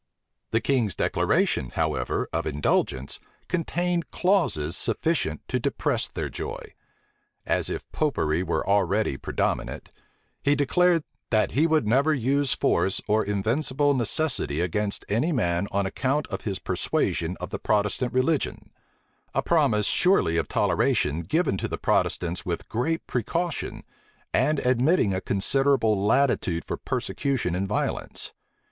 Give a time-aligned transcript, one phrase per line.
[0.49, 6.73] The king's declaration, however, of indulgence, contained clauses sufficient to depress their joy.
[7.45, 9.89] As if Popery were already predominant,
[10.41, 15.85] he declared, "that he never would use force or invincible necessity against any man on
[15.85, 18.71] account of his persuasion of the Protestant religion;"
[19.35, 23.83] a promise surely of toleration given to the Protestants with great precaution,
[24.33, 28.33] and admitting a considerable latitude for persecution and violence.